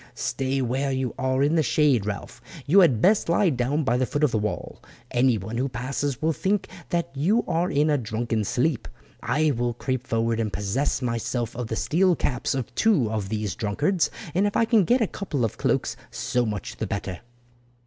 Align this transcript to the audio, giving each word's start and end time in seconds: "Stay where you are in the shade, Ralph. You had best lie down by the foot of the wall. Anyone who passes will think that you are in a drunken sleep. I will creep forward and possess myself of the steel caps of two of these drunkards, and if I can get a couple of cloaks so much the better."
"Stay 0.15 0.63
where 0.63 0.91
you 0.91 1.13
are 1.19 1.43
in 1.43 1.53
the 1.53 1.61
shade, 1.61 2.07
Ralph. 2.07 2.41
You 2.65 2.79
had 2.79 3.03
best 3.03 3.29
lie 3.29 3.51
down 3.51 3.83
by 3.83 3.97
the 3.97 4.07
foot 4.07 4.23
of 4.23 4.31
the 4.31 4.39
wall. 4.39 4.81
Anyone 5.11 5.57
who 5.57 5.69
passes 5.69 6.19
will 6.23 6.33
think 6.33 6.67
that 6.89 7.11
you 7.13 7.43
are 7.47 7.69
in 7.69 7.87
a 7.91 7.99
drunken 7.99 8.43
sleep. 8.43 8.87
I 9.21 9.51
will 9.51 9.75
creep 9.75 10.07
forward 10.07 10.39
and 10.39 10.51
possess 10.51 11.03
myself 11.03 11.55
of 11.55 11.67
the 11.67 11.75
steel 11.75 12.15
caps 12.15 12.55
of 12.55 12.73
two 12.73 13.11
of 13.11 13.29
these 13.29 13.53
drunkards, 13.53 14.09
and 14.33 14.47
if 14.47 14.57
I 14.57 14.65
can 14.65 14.85
get 14.85 15.01
a 15.01 15.07
couple 15.07 15.45
of 15.45 15.59
cloaks 15.59 15.95
so 16.09 16.47
much 16.47 16.77
the 16.77 16.87
better." 16.87 17.19